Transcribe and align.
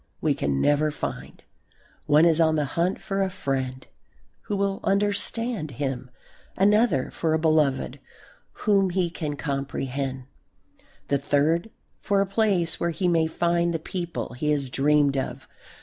we 0.19 0.33
can 0.33 0.59
never 0.59 0.89
find. 0.89 1.43
One 2.07 2.25
is 2.25 2.41
on 2.41 2.55
the 2.55 2.65
hunt 2.73 2.99
for 2.99 3.21
a 3.21 3.29
friend 3.29 3.85
who 4.45 4.57
will 4.57 4.79
"understand" 4.83 5.69
him; 5.77 6.09
another 6.57 7.11
for 7.11 7.35
a 7.35 7.39
beloved 7.39 7.99
whom 8.65 8.89
he 8.89 9.11
can 9.11 9.35
comprehend; 9.35 10.23
the 11.09 11.19
third 11.19 11.69
for 11.99 12.19
a 12.19 12.25
place 12.25 12.79
where 12.79 12.89
he 12.89 13.07
may 13.07 13.27
find 13.27 13.75
the 13.75 13.77
people 13.77 14.33
he 14.33 14.49
has 14.49 14.71
dreamed 14.71 15.17
of. 15.17 15.47